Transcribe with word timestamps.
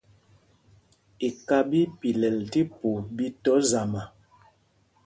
Iká 1.27 1.57
ɓí 1.69 1.79
í 1.87 1.91
pilɛl 1.99 2.37
tí 2.51 2.61
pûp 2.77 2.99
ɓi 3.15 3.25
tɔ 3.43 3.53
zama. 3.69 4.01